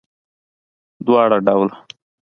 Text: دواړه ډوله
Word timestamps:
دواړه 1.05 1.37
ډوله 1.45 1.75